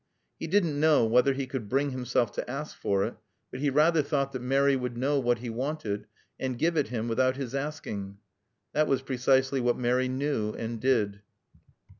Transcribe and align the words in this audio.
He 0.39 0.47
didn't 0.47 0.79
know 0.79 1.05
whether 1.05 1.31
he 1.33 1.45
could 1.45 1.69
bring 1.69 1.91
himself 1.91 2.31
to 2.31 2.49
ask 2.49 2.75
for 2.75 3.03
it, 3.03 3.17
but 3.51 3.59
he 3.59 3.69
rather 3.69 4.01
thought 4.01 4.31
that 4.31 4.41
Mary 4.41 4.75
would 4.75 4.97
know 4.97 5.19
what 5.19 5.37
he 5.37 5.49
wanted 5.51 6.07
and 6.39 6.57
give 6.57 6.75
it 6.75 6.87
him 6.87 7.07
without 7.07 7.37
his 7.37 7.53
asking. 7.53 8.17
That 8.73 8.87
was 8.87 9.03
precisely 9.03 9.61
what 9.61 9.77
Mary 9.77 10.07
knew 10.07 10.53
and 10.53 10.79
did. 10.81 11.21